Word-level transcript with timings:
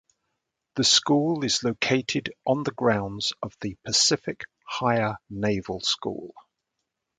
The 0.77 0.83
school 0.83 1.43
is 1.43 1.63
located 1.63 2.33
on 2.43 2.63
the 2.63 2.71
grounds 2.71 3.33
of 3.43 3.55
the 3.61 3.77
Pacific 3.85 4.45
Higher 4.65 5.17
Naval 5.29 5.79
School. 5.81 6.33